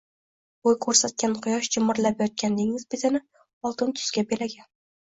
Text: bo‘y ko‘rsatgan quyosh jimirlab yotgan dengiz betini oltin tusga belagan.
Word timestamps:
bo‘y 0.67 0.77
ko‘rsatgan 0.85 1.35
quyosh 1.43 1.69
jimirlab 1.77 2.25
yotgan 2.25 2.59
dengiz 2.63 2.89
betini 2.97 3.25
oltin 3.73 3.97
tusga 4.03 4.29
belagan. 4.37 4.71